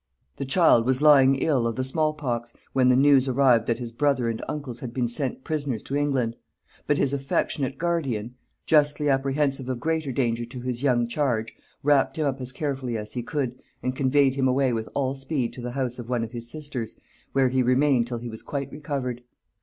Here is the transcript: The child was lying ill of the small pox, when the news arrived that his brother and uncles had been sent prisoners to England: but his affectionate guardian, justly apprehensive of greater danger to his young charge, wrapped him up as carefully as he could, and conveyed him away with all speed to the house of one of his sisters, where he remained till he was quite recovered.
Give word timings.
The 0.37 0.45
child 0.47 0.87
was 0.87 0.99
lying 0.99 1.35
ill 1.35 1.67
of 1.67 1.75
the 1.75 1.83
small 1.83 2.13
pox, 2.15 2.55
when 2.73 2.89
the 2.89 2.95
news 2.95 3.27
arrived 3.27 3.67
that 3.67 3.77
his 3.77 3.91
brother 3.91 4.29
and 4.29 4.43
uncles 4.49 4.79
had 4.79 4.95
been 4.95 5.07
sent 5.07 5.43
prisoners 5.43 5.83
to 5.83 5.95
England: 5.95 6.37
but 6.87 6.97
his 6.97 7.13
affectionate 7.13 7.77
guardian, 7.77 8.33
justly 8.65 9.09
apprehensive 9.09 9.69
of 9.69 9.79
greater 9.79 10.11
danger 10.11 10.43
to 10.43 10.59
his 10.61 10.81
young 10.81 11.07
charge, 11.07 11.53
wrapped 11.83 12.17
him 12.17 12.25
up 12.25 12.41
as 12.41 12.51
carefully 12.51 12.97
as 12.97 13.13
he 13.13 13.21
could, 13.21 13.61
and 13.83 13.95
conveyed 13.95 14.33
him 14.33 14.47
away 14.47 14.73
with 14.73 14.89
all 14.95 15.13
speed 15.13 15.53
to 15.53 15.61
the 15.61 15.73
house 15.73 15.99
of 15.99 16.09
one 16.09 16.23
of 16.23 16.31
his 16.31 16.49
sisters, 16.49 16.95
where 17.33 17.49
he 17.49 17.61
remained 17.61 18.07
till 18.07 18.17
he 18.17 18.27
was 18.31 18.41
quite 18.41 18.71
recovered. 18.71 19.21